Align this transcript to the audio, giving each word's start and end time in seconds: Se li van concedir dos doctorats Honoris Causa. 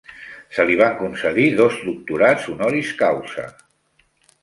Se 0.55 0.63
li 0.69 0.77
van 0.79 0.95
concedir 1.01 1.45
dos 1.61 1.79
doctorats 1.91 2.51
Honoris 2.55 2.93
Causa. 3.07 3.49